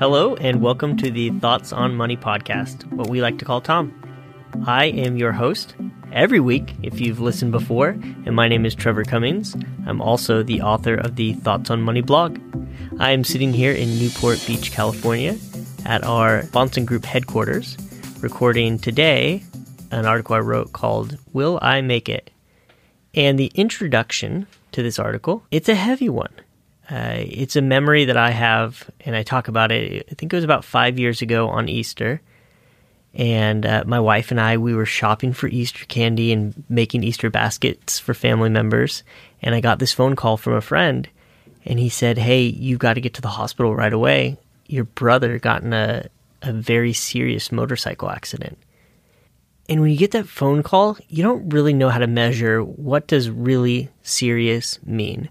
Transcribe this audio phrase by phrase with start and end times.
[0.00, 3.92] Hello, and welcome to the Thoughts on Money podcast, what we like to call Tom.
[4.66, 5.74] I am your host
[6.10, 9.54] every week, if you've listened before, and my name is Trevor Cummings.
[9.86, 12.40] I'm also the author of the Thoughts on Money blog.
[12.98, 15.36] I am sitting here in Newport Beach, California,
[15.84, 17.76] at our Bahnsen Group headquarters,
[18.22, 19.42] recording today
[19.90, 22.30] an article I wrote called Will I Make It?
[23.12, 26.32] And the introduction to this article, it's a heavy one.
[26.90, 30.06] Uh, it's a memory that I have, and I talk about it.
[30.10, 32.20] I think it was about five years ago on Easter.
[33.14, 37.30] And uh, my wife and I, we were shopping for Easter candy and making Easter
[37.30, 39.04] baskets for family members.
[39.40, 41.08] And I got this phone call from a friend,
[41.64, 44.36] and he said, Hey, you've got to get to the hospital right away.
[44.66, 46.08] Your brother got in a,
[46.42, 48.58] a very serious motorcycle accident.
[49.68, 53.06] And when you get that phone call, you don't really know how to measure what
[53.06, 55.30] does really serious mean.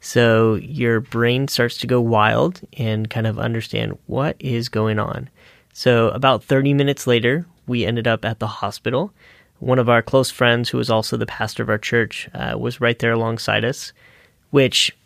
[0.00, 5.28] So your brain starts to go wild and kind of understand what is going on.
[5.72, 9.12] So about 30 minutes later, we ended up at the hospital.
[9.58, 12.80] One of our close friends, who was also the pastor of our church, uh, was
[12.80, 13.92] right there alongside us,
[14.50, 14.96] which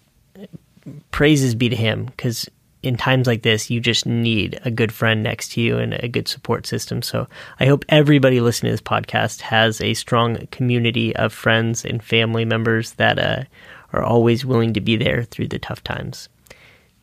[1.10, 2.48] praises be to him because
[2.82, 6.08] in times like this, you just need a good friend next to you and a
[6.08, 7.00] good support system.
[7.00, 7.28] So
[7.60, 12.44] I hope everybody listening to this podcast has a strong community of friends and family
[12.44, 13.44] members that uh,
[13.92, 16.28] are always willing to be there through the tough times.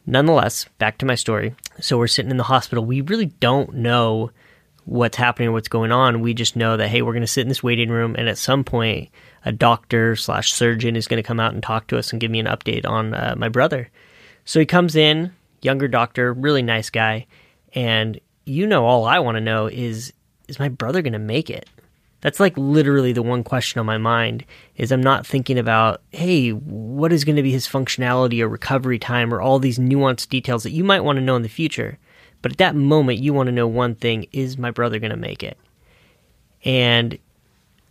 [0.05, 1.55] Nonetheless, back to my story.
[1.79, 2.83] So we're sitting in the hospital.
[2.83, 4.31] We really don't know
[4.85, 6.21] what's happening or what's going on.
[6.21, 8.39] We just know that, hey, we're going to sit in this waiting room, and at
[8.39, 9.09] some point,
[9.45, 12.31] a doctor slash surgeon is going to come out and talk to us and give
[12.31, 13.89] me an update on uh, my brother.
[14.45, 15.31] So he comes in,
[15.61, 17.27] younger doctor, really nice guy.
[17.73, 20.11] And you know, all I want to know is,
[20.47, 21.69] is my brother going to make it?
[22.21, 26.49] That's like literally the one question on my mind is I'm not thinking about, hey,
[26.49, 30.63] what is going to be his functionality or recovery time or all these nuanced details
[30.63, 31.97] that you might want to know in the future.
[32.41, 35.17] But at that moment, you want to know one thing is my brother going to
[35.17, 35.58] make it?
[36.65, 37.17] And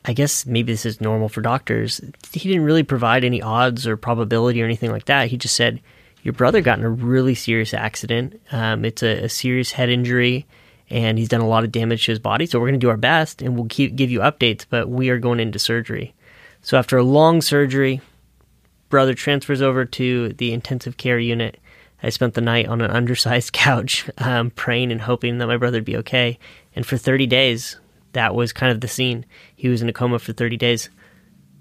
[0.04, 2.00] I guess maybe this is normal for doctors.
[2.32, 5.28] He didn't really provide any odds or probability or anything like that.
[5.28, 5.80] He just said,
[6.22, 8.40] your brother got in a really serious accident.
[8.52, 10.46] Um, it's a, a, serious head injury,
[10.90, 12.46] and he's done a lot of damage to his body.
[12.46, 14.64] So we're going to do our best, and we'll keep give you updates.
[14.68, 16.14] But we are going into surgery.
[16.62, 18.00] So after a long surgery,
[18.88, 21.58] brother transfers over to the intensive care unit.
[22.02, 25.84] I spent the night on an undersized couch, um, praying and hoping that my brother'd
[25.84, 26.38] be okay.
[26.74, 27.78] And for 30 days,
[28.12, 29.26] that was kind of the scene.
[29.56, 30.90] He was in a coma for 30 days.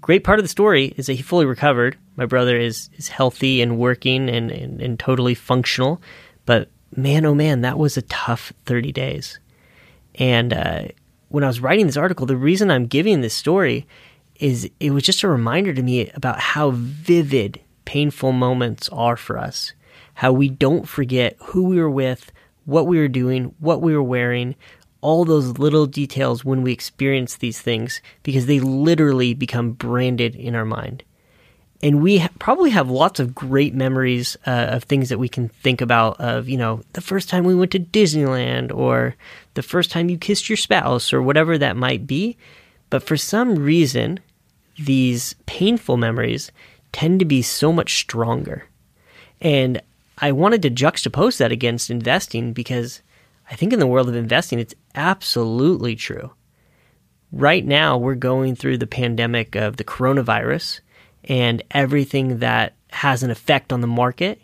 [0.00, 3.62] Great part of the story is that he fully recovered my brother is is healthy
[3.62, 6.02] and working and, and, and totally functional.
[6.46, 9.38] But man, oh man, that was a tough 30 days.
[10.14, 10.82] And uh,
[11.28, 13.86] when I was writing this article, the reason I'm giving this story
[14.36, 19.38] is it was just a reminder to me about how vivid painful moments are for
[19.38, 19.72] us.
[20.14, 22.32] How we don't forget who we were with,
[22.64, 24.56] what we were doing, what we were wearing,
[25.00, 30.54] all those little details when we experience these things because they literally become branded in
[30.54, 31.04] our mind
[31.82, 35.48] and we ha- probably have lots of great memories uh, of things that we can
[35.48, 39.14] think about of you know the first time we went to disneyland or
[39.54, 42.36] the first time you kissed your spouse or whatever that might be.
[42.90, 44.20] But for some reason
[44.78, 46.52] these painful memories
[46.92, 48.66] tend to be so much stronger.
[49.40, 49.80] And
[50.20, 53.02] i wanted to juxtapose that against investing because
[53.50, 56.32] i think in the world of investing it's absolutely true.
[57.30, 60.80] Right now we're going through the pandemic of the coronavirus
[61.28, 64.40] and everything that has an effect on the market.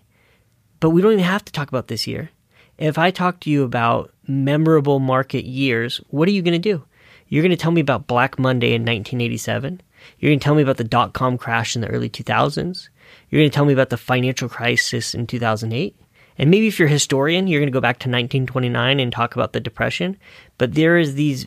[0.80, 2.30] But we don't even have to talk about this year.
[2.78, 6.84] If I talk to you about memorable market years, what are you going to do?
[7.28, 9.80] You're going to tell me about Black Monday in 1987.
[10.18, 12.88] You're going to tell me about the dot com crash in the early 2000s.
[13.30, 15.96] You're going to tell me about the financial crisis in 2008.
[16.36, 19.34] And maybe if you're a historian, you're going to go back to 1929 and talk
[19.34, 20.18] about the depression.
[20.58, 21.46] But there is these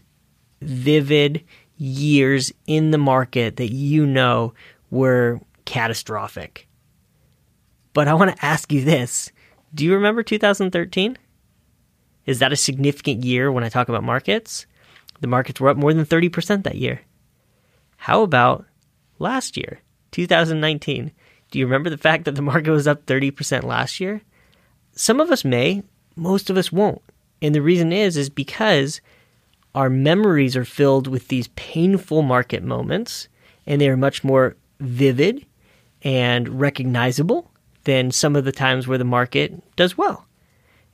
[0.62, 1.44] vivid
[1.78, 4.54] years in the market that you know
[4.90, 6.68] were catastrophic.
[7.94, 9.32] But I want to ask you this
[9.74, 11.18] Do you remember 2013?
[12.26, 14.66] Is that a significant year when I talk about markets?
[15.22, 17.02] The markets were up more than 30% that year.
[17.96, 18.66] How about
[19.18, 19.80] last year,
[20.12, 21.12] 2019?
[21.50, 24.22] Do you remember the fact that the market was up 30% last year?
[24.94, 25.84] Some of us may,
[26.16, 27.02] most of us won't.
[27.42, 29.02] And the reason is is because
[29.74, 33.28] our memories are filled with these painful market moments
[33.66, 35.46] and they are much more vivid
[36.04, 37.52] and recognizable
[37.84, 40.26] than some of the times where the market does well.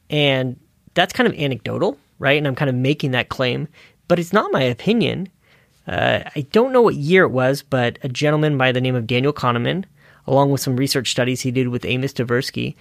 [0.10, 0.60] And
[0.94, 2.38] that's kind of anecdotal, right?
[2.38, 3.68] And I'm kind of making that claim,
[4.08, 5.30] but it's not my opinion.
[5.88, 9.08] Uh, I don't know what year it was, but a gentleman by the name of
[9.08, 9.86] Daniel Kahneman,
[10.28, 12.76] along with some research studies he did with Amos Tversky,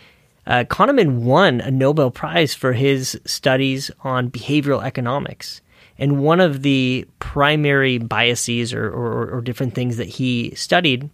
[0.45, 5.63] Uh, Kahneman won a Nobel Prize for his studies on behavioral economics.
[5.99, 11.11] And one of the primary biases or, or, or different things that he studied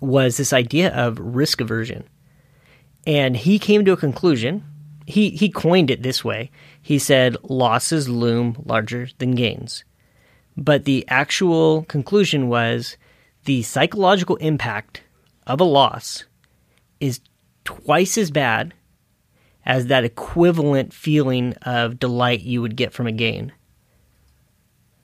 [0.00, 2.04] was this idea of risk aversion.
[3.06, 4.64] And he came to a conclusion.
[5.06, 6.50] He, he coined it this way.
[6.82, 9.84] He said, losses loom larger than gains.
[10.56, 12.96] But the actual conclusion was
[13.44, 15.02] the psychological impact
[15.46, 16.24] of a loss
[17.00, 17.20] is
[17.64, 18.74] twice as bad
[19.64, 23.52] as that equivalent feeling of delight you would get from a gain.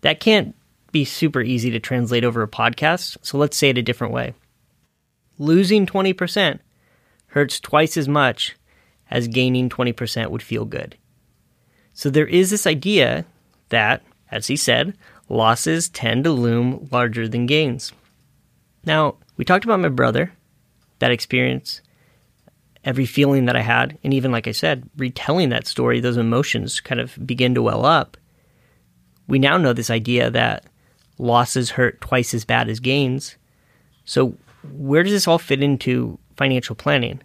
[0.03, 0.55] That can't
[0.93, 4.35] be super easy to translate over a podcast, so let's say it a different way.
[5.39, 6.61] Losing 20%
[7.29, 8.57] hurts twice as much
[9.11, 10.97] as gaining 20% would feel good.
[11.93, 13.25] So there is this idea
[13.69, 14.97] that, as he said,
[15.29, 17.93] losses tend to loom larger than gains.
[18.85, 20.33] Now, we talked about my brother,
[20.99, 21.81] that experience,
[22.85, 26.81] every feeling that I had, and even like I said, retelling that story, those emotions
[26.81, 28.17] kind of begin to well up.
[29.29, 30.65] We now know this idea that
[31.19, 33.37] losses hurt twice as bad as gains.
[34.05, 34.37] So,
[34.73, 37.21] where does this all fit into financial planning?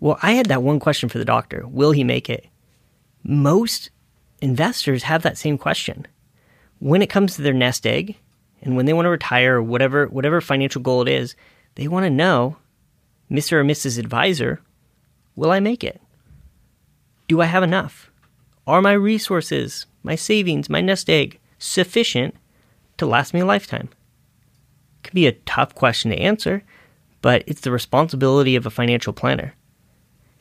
[0.00, 2.46] Well, I had that one question for the doctor Will he make it?
[3.22, 3.90] Most
[4.40, 6.06] investors have that same question.
[6.78, 8.16] When it comes to their nest egg
[8.62, 11.36] and when they want to retire or whatever, whatever financial goal it is,
[11.74, 12.56] they want to know
[13.30, 13.52] Mr.
[13.52, 13.98] or Mrs.
[13.98, 14.60] Advisor,
[15.36, 16.00] will I make it?
[17.28, 18.10] Do I have enough?
[18.66, 22.34] Are my resources, my savings, my nest egg sufficient
[22.96, 23.88] to last me a lifetime?
[24.98, 26.62] It can be a tough question to answer,
[27.22, 29.54] but it's the responsibility of a financial planner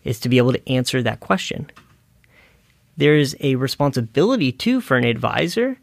[0.04, 1.70] is to be able to answer that question.
[2.98, 5.78] There is a responsibility too for an advisor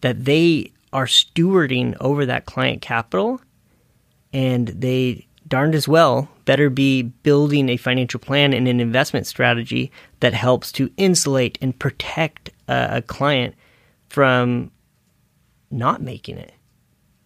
[0.00, 3.40] that they are stewarding over that client capital
[4.32, 9.90] and they darned as well better be building a financial plan and an investment strategy
[10.20, 13.54] that helps to insulate and protect a, client
[14.08, 14.70] from
[15.70, 16.52] not making it.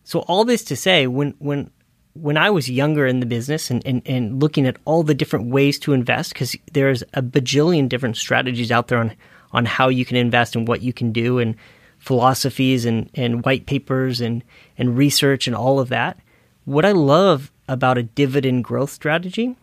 [0.05, 1.71] So all this to say, when when
[2.15, 5.51] when I was younger in the business and, and, and looking at all the different
[5.51, 9.15] ways to invest, because there's a bajillion different strategies out there on
[9.53, 11.55] on how you can invest and what you can do and
[11.99, 14.45] philosophies and, and white papers and,
[14.77, 16.19] and research and all of that.
[16.65, 19.57] What I love about a dividend growth strategy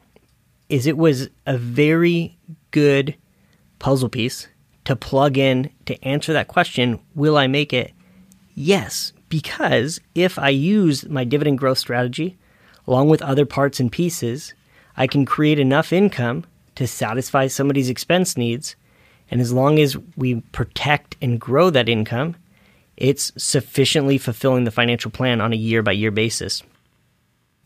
[0.70, 2.38] is it was a very
[2.72, 3.16] good
[3.78, 4.48] puzzle piece
[4.86, 7.94] to plug in to answer that question will I make it?
[8.54, 12.38] Yes, because if I use my dividend growth strategy
[12.88, 14.54] along with other parts and pieces,
[14.98, 16.46] I can create enough income
[16.76, 18.76] to satisfy somebody's expense needs.
[19.30, 22.36] And as long as we protect and grow that income,
[22.98, 26.64] it's sufficiently fulfilling the financial plan on a year by year basis.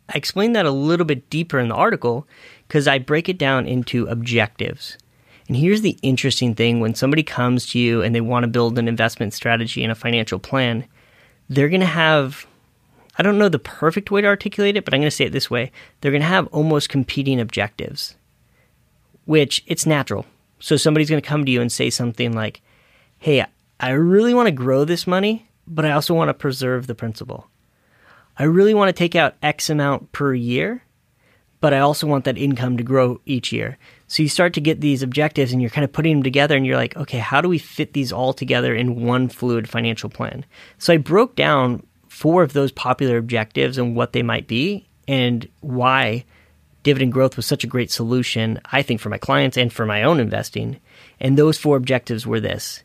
[0.07, 2.27] I explain that a little bit deeper in the article
[2.68, 4.97] because I break it down into objectives.
[5.47, 8.80] And here's the interesting thing when somebody comes to you and they want to build
[8.80, 10.86] an investment strategy and a financial plan,
[11.50, 12.47] they're going to have,
[13.18, 15.31] I don't know the perfect way to articulate it, but I'm going to say it
[15.31, 15.71] this way
[16.01, 18.15] they're going to have almost competing objectives,
[19.25, 20.25] which it's natural.
[20.59, 22.62] So somebody's going to come to you and say something like,
[23.19, 23.45] Hey,
[23.80, 27.47] I really want to grow this money, but I also want to preserve the principal.
[28.38, 30.83] I really want to take out X amount per year,
[31.61, 33.78] but I also want that income to grow each year.
[34.07, 36.66] So you start to get these objectives and you're kind of putting them together and
[36.66, 40.45] you're like, okay, how do we fit these all together in one fluid financial plan?
[40.78, 45.47] So I broke down four of those popular objectives and what they might be and
[45.62, 46.24] why
[46.83, 50.04] dividend growth was such a great solution, I think, for my clients and for my
[50.04, 50.80] own investing.
[51.19, 52.83] And those four objectives were this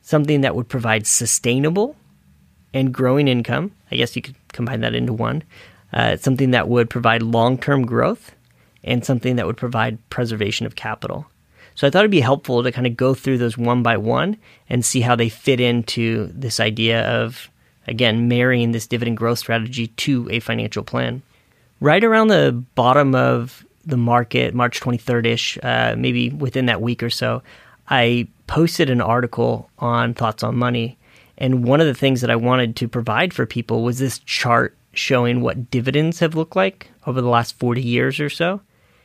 [0.00, 1.96] something that would provide sustainable
[2.74, 3.72] and growing income.
[3.90, 5.42] I guess you could combine that into one.
[5.94, 8.34] Uh, something that would provide long term growth
[8.84, 11.26] and something that would provide preservation of capital.
[11.74, 14.36] So I thought it'd be helpful to kind of go through those one by one
[14.68, 17.50] and see how they fit into this idea of,
[17.88, 21.22] again, marrying this dividend growth strategy to a financial plan.
[21.80, 27.02] Right around the bottom of the market, March 23rd ish, uh, maybe within that week
[27.02, 27.42] or so,
[27.88, 30.96] I posted an article on Thoughts on Money
[31.36, 34.76] and one of the things that I wanted to provide for people was this chart
[34.92, 38.60] showing what dividends have looked like over the last 40 years or so.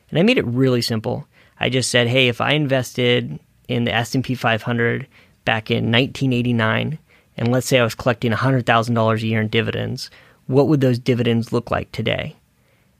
[0.10, 1.28] And I made it really simple.
[1.60, 5.08] I just said, "Hey, if I invested in the S&P 500
[5.46, 6.98] back in 1989
[7.38, 10.10] and let's say I was collecting $100,000 a year in dividends,
[10.48, 12.36] what would those dividends look like today?"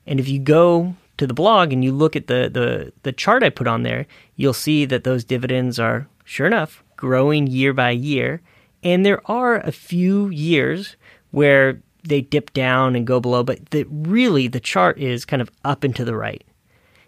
[0.06, 3.42] And if you go to the blog and you look at the the the chart
[3.42, 7.90] I put on there, you'll see that those dividends are sure enough growing year by
[7.90, 8.40] year
[8.82, 10.96] and there are a few years
[11.30, 15.50] where they dip down and go below, but the, really the chart is kind of
[15.64, 16.42] up and to the right.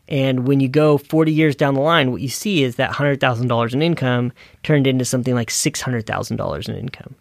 [0.09, 3.73] And when you go 40 years down the line, what you see is that $100,000
[3.73, 4.33] in income
[4.63, 7.15] turned into something like $600,000 in income.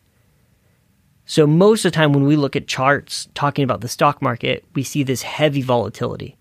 [1.26, 4.66] So, most of the time when we look at charts talking about the stock market,
[4.74, 6.38] we see this heavy volatility.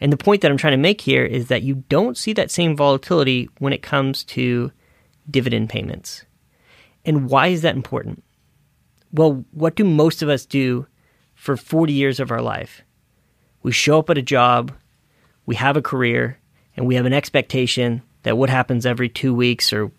[0.00, 2.50] And the point that I'm trying to make here is that you don't see that
[2.50, 4.72] same volatility when it comes to
[5.30, 6.24] dividend payments.
[7.04, 8.24] And why is that important?
[9.12, 10.86] Well, what do most of us do
[11.34, 12.82] for 40 years of our life?
[13.62, 14.72] We show up at a job,
[15.46, 16.38] we have a career,
[16.76, 19.90] and we have an expectation that what happens every two weeks or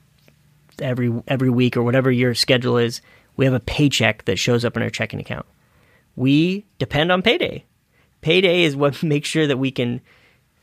[0.79, 3.01] every every week or whatever your schedule is,
[3.37, 5.45] we have a paycheck that shows up in our checking account.
[6.15, 7.65] We depend on payday.
[8.21, 10.01] Payday is what makes sure that we can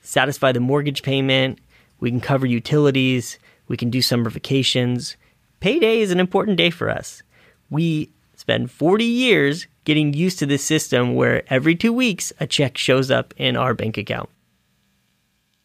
[0.02, 1.58] satisfy the mortgage payment,
[2.00, 5.16] we can cover utilities, we can do summer vacations.
[5.60, 7.22] Payday is an important day for us.
[7.70, 12.76] We spend 40 years getting used to this system where every two weeks a check
[12.76, 14.28] shows up in our bank account.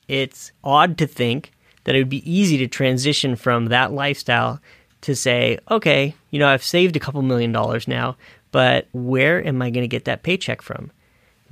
[0.07, 1.51] It's odd to think
[1.83, 4.59] that it would be easy to transition from that lifestyle
[5.01, 8.17] to say, okay, you know, I've saved a couple million dollars now,
[8.51, 10.91] but where am I going to get that paycheck from?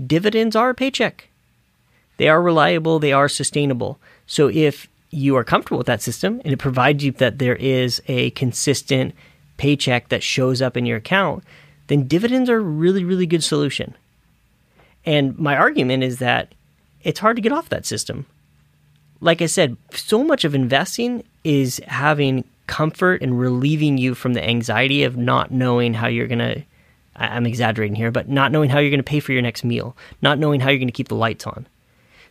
[0.06, 1.30] Dividends are a paycheck.
[2.18, 4.00] They are reliable, they are sustainable.
[4.28, 8.02] So if you are comfortable with that system and it provides you that there is
[8.08, 9.14] a consistent
[9.58, 11.44] paycheck that shows up in your account,
[11.88, 13.96] then dividends are a really, really good solution.
[15.06, 16.54] And my argument is that
[17.04, 18.26] it's hard to get off that system.
[19.22, 24.48] Like I said, so much of investing is having comfort and relieving you from the
[24.48, 26.64] anxiety of not knowing how you're going to
[27.18, 29.96] I'm exaggerating here, but not knowing how you're going to pay for your next meal,
[30.22, 31.66] not knowing how you're going to keep the lights on.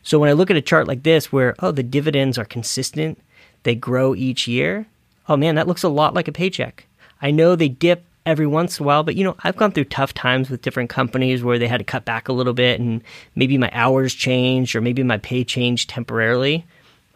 [0.03, 3.19] So when I look at a chart like this where oh the dividends are consistent,
[3.63, 4.87] they grow each year,
[5.29, 6.87] oh man, that looks a lot like a paycheck.
[7.23, 9.85] I know they dip every once in a while, but you know, I've gone through
[9.85, 13.03] tough times with different companies where they had to cut back a little bit and
[13.35, 16.67] maybe my hours changed or maybe my pay changed temporarily.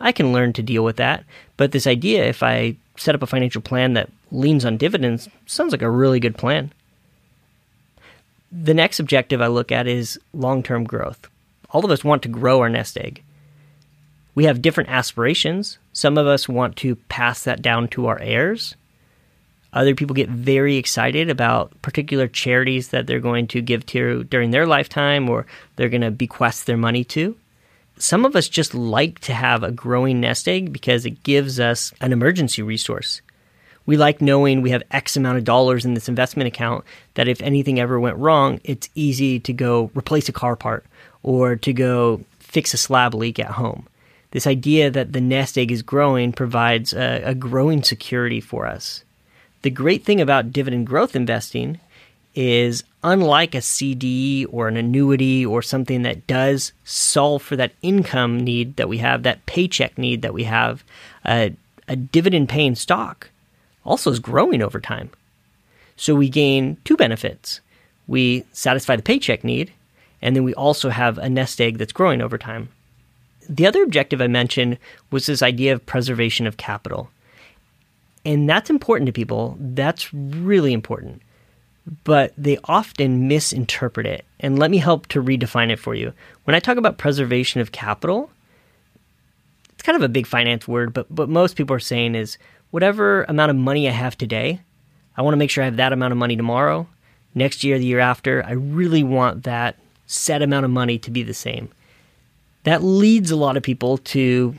[0.00, 1.24] I can learn to deal with that.
[1.56, 5.72] But this idea, if I set up a financial plan that leans on dividends, sounds
[5.72, 6.72] like a really good plan.
[8.50, 11.28] The next objective I look at is long term growth.
[11.70, 13.22] All of us want to grow our nest egg.
[14.34, 15.78] We have different aspirations.
[15.92, 18.74] Some of us want to pass that down to our heirs.
[19.72, 24.50] Other people get very excited about particular charities that they're going to give to during
[24.50, 25.44] their lifetime or
[25.76, 27.36] they're going to bequest their money to
[27.98, 31.92] some of us just like to have a growing nest egg because it gives us
[32.00, 33.20] an emergency resource.
[33.86, 37.40] We like knowing we have X amount of dollars in this investment account that if
[37.40, 40.84] anything ever went wrong, it's easy to go replace a car part
[41.22, 43.86] or to go fix a slab leak at home.
[44.30, 49.04] This idea that the nest egg is growing provides a, a growing security for us.
[49.62, 51.80] The great thing about dividend growth investing
[52.38, 58.38] is unlike a CD or an annuity or something that does solve for that income
[58.38, 60.84] need that we have, that paycheck need that we have,
[61.24, 61.48] uh,
[61.88, 63.28] a dividend paying stock
[63.84, 65.10] also is growing over time.
[65.96, 67.60] So we gain two benefits.
[68.06, 69.72] We satisfy the paycheck need,
[70.22, 72.68] and then we also have a nest egg that's growing over time.
[73.48, 74.78] The other objective I mentioned
[75.10, 77.10] was this idea of preservation of capital.
[78.24, 79.56] And that's important to people.
[79.58, 81.20] That's really important
[82.04, 84.24] but they often misinterpret it.
[84.40, 86.12] And let me help to redefine it for you.
[86.44, 88.30] When I talk about preservation of capital,
[89.72, 92.38] it's kind of a big finance word, but what most people are saying is
[92.70, 94.60] whatever amount of money I have today,
[95.16, 96.86] I want to make sure I have that amount of money tomorrow,
[97.34, 98.44] next year, the year after.
[98.44, 99.76] I really want that
[100.06, 101.68] set amount of money to be the same.
[102.64, 104.54] That leads a lot of people to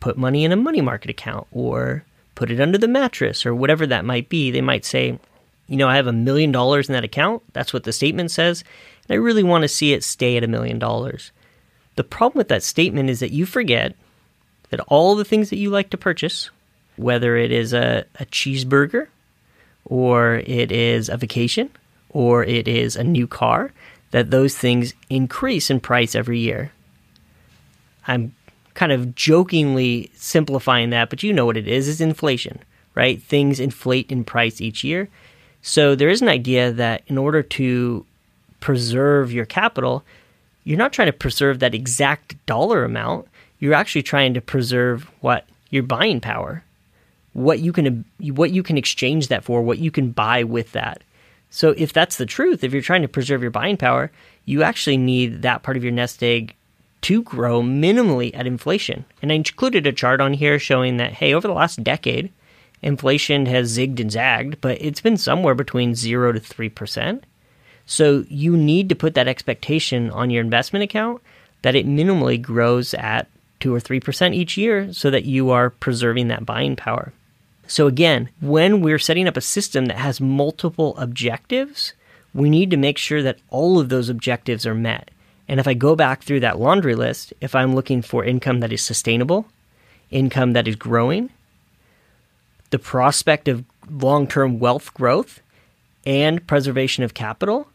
[0.00, 3.86] put money in a money market account or put it under the mattress or whatever
[3.86, 4.50] that might be.
[4.50, 5.18] They might say,
[5.70, 7.44] you know, I have a million dollars in that account.
[7.52, 8.64] That's what the statement says.
[9.08, 11.30] And I really want to see it stay at a million dollars.
[11.94, 13.94] The problem with that statement is that you forget
[14.70, 16.50] that all the things that you like to purchase,
[16.96, 19.06] whether it is a, a cheeseburger,
[19.84, 21.70] or it is a vacation,
[22.08, 23.72] or it is a new car,
[24.10, 26.72] that those things increase in price every year.
[28.08, 28.34] I'm
[28.74, 32.58] kind of jokingly simplifying that, but you know what it is, is inflation,
[32.96, 33.22] right?
[33.22, 35.08] Things inflate in price each year.
[35.62, 38.06] So there is an idea that in order to
[38.60, 40.04] preserve your capital,
[40.64, 43.26] you're not trying to preserve that exact dollar amount.
[43.58, 46.64] You're actually trying to preserve what your buying power,
[47.32, 51.02] what you can what you can exchange that for, what you can buy with that.
[51.50, 54.10] So if that's the truth, if you're trying to preserve your buying power,
[54.44, 56.54] you actually need that part of your nest egg
[57.02, 59.04] to grow minimally at inflation.
[59.22, 62.32] And I included a chart on here showing that hey, over the last decade,
[62.82, 67.22] inflation has zigged and zagged, but it's been somewhere between 0 to 3%.
[67.86, 71.20] So you need to put that expectation on your investment account
[71.62, 73.28] that it minimally grows at
[73.60, 77.12] 2 or 3% each year so that you are preserving that buying power.
[77.66, 81.92] So, again, when we're setting up a system that has multiple objectives,
[82.34, 85.10] we need to make sure that all of those objectives are met.
[85.46, 88.72] And if I go back through that laundry list, if I'm looking for income that
[88.72, 89.46] is sustainable,
[90.10, 91.30] income that is growing,
[92.70, 95.40] the prospect of long term wealth growth,
[96.06, 97.68] and preservation of capital,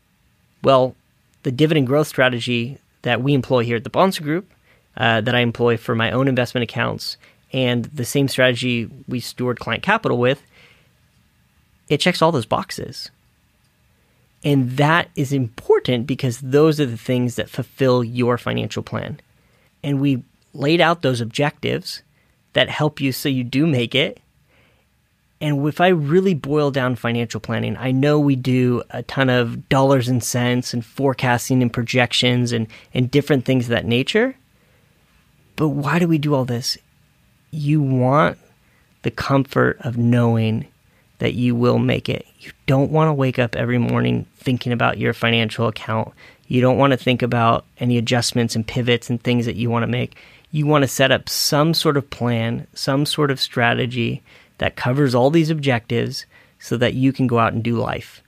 [0.63, 0.95] well,
[1.43, 4.49] the dividend growth strategy that we employ here at the Bahnsen Group,
[4.97, 7.17] uh, that I employ for my own investment accounts,
[7.53, 10.41] and the same strategy we steward client capital with,
[11.87, 13.11] it checks all those boxes.
[14.43, 19.19] And that is important because those are the things that fulfill your financial plan.
[19.83, 20.23] And we
[20.53, 22.01] laid out those objectives
[22.53, 24.19] that help you so you do make it.
[25.41, 29.67] And if I really boil down financial planning, I know we do a ton of
[29.67, 34.35] dollars and cents and forecasting and projections and, and different things of that nature.
[35.57, 36.77] But why do we do all this?
[37.55, 38.37] you want
[39.03, 40.67] the comfort of knowing
[41.19, 42.25] that you will make it.
[42.39, 46.13] You don't want to wake up every morning thinking about your financial account.
[46.47, 49.83] You don't want to think about any adjustments and pivots and things that you want
[49.83, 50.15] to make.
[50.51, 54.21] You want to set up some sort of plan, some sort of strategy
[54.57, 56.25] that covers all these objectives
[56.59, 58.21] so that you can go out and do life.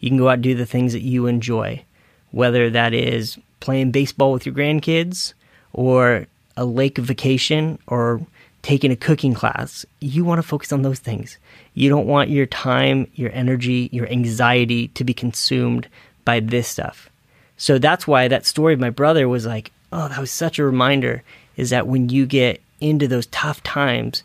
[0.00, 1.84] You can go out and do the things that you enjoy,
[2.30, 5.32] whether that is playing baseball with your grandkids
[5.72, 6.26] or
[6.56, 8.20] a lake vacation or
[8.64, 11.36] taking a cooking class, you want to focus on those things.
[11.74, 15.86] You don't want your time, your energy, your anxiety to be consumed
[16.24, 17.10] by this stuff.
[17.58, 20.64] So that's why that story of my brother was like, oh, that was such a
[20.64, 21.22] reminder
[21.56, 24.22] is that when you get into those tough times,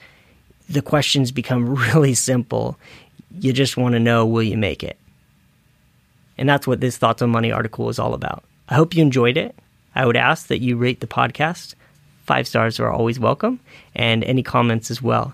[0.69, 2.77] the questions become really simple.
[3.39, 4.97] You just want to know, will you make it?
[6.37, 8.43] And that's what this Thoughts on Money article is all about.
[8.69, 9.55] I hope you enjoyed it.
[9.95, 11.75] I would ask that you rate the podcast
[12.29, 13.59] Five stars are always welcome,
[13.95, 15.33] and any comments as well.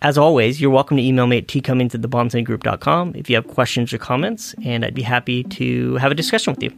[0.00, 3.92] As always, you're welcome to email me at tcummings at thebahnsengroup.com if you have questions
[3.92, 6.72] or comments, and I'd be happy to have a discussion with you.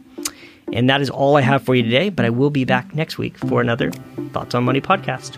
[0.73, 3.17] And that is all I have for you today, but I will be back next
[3.17, 3.89] week for another
[4.33, 5.37] Thoughts on Money podcast.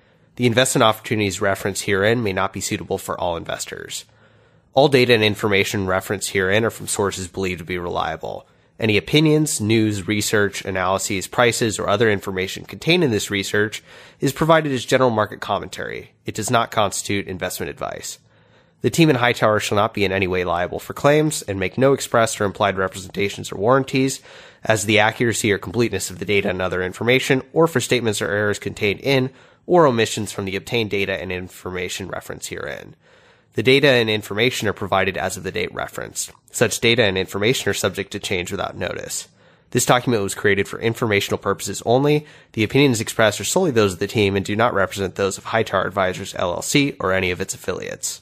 [0.41, 4.05] The investment opportunities referenced herein may not be suitable for all investors.
[4.73, 8.47] All data and information referenced herein are from sources believed to be reliable.
[8.79, 13.83] Any opinions, news, research, analyses, prices, or other information contained in this research
[14.19, 16.13] is provided as general market commentary.
[16.25, 18.17] It does not constitute investment advice.
[18.81, 21.77] The team in Hightower shall not be in any way liable for claims and make
[21.77, 24.21] no express or implied representations or warranties
[24.63, 28.31] as the accuracy or completeness of the data and other information, or for statements or
[28.31, 29.29] errors contained in
[29.65, 32.95] or omissions from the obtained data and information referenced herein.
[33.53, 36.31] The data and information are provided as of the date referenced.
[36.51, 39.27] Such data and information are subject to change without notice.
[39.71, 42.25] This document was created for informational purposes only.
[42.53, 45.45] The opinions expressed are solely those of the team and do not represent those of
[45.45, 48.21] Hightower Advisors LLC or any of its affiliates.